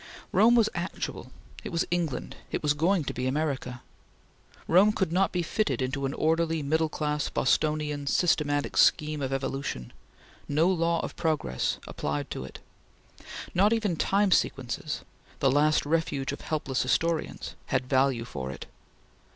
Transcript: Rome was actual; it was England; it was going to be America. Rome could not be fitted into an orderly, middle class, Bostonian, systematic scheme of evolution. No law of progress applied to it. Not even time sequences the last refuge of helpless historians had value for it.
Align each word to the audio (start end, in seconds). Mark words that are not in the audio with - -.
Rome 0.31 0.55
was 0.55 0.67
actual; 0.73 1.31
it 1.63 1.71
was 1.71 1.85
England; 1.91 2.35
it 2.49 2.63
was 2.63 2.73
going 2.73 3.03
to 3.03 3.13
be 3.13 3.27
America. 3.27 3.83
Rome 4.67 4.93
could 4.93 5.11
not 5.11 5.31
be 5.31 5.43
fitted 5.43 5.79
into 5.79 6.07
an 6.07 6.13
orderly, 6.15 6.63
middle 6.63 6.89
class, 6.89 7.29
Bostonian, 7.29 8.07
systematic 8.07 8.77
scheme 8.77 9.21
of 9.21 9.31
evolution. 9.31 9.93
No 10.47 10.67
law 10.69 11.01
of 11.01 11.15
progress 11.15 11.77
applied 11.85 12.31
to 12.31 12.43
it. 12.43 12.57
Not 13.53 13.73
even 13.73 13.95
time 13.95 14.31
sequences 14.31 15.03
the 15.37 15.51
last 15.51 15.85
refuge 15.85 16.31
of 16.31 16.41
helpless 16.41 16.81
historians 16.81 17.53
had 17.67 17.85
value 17.87 18.25
for 18.25 18.49
it. 18.49 18.65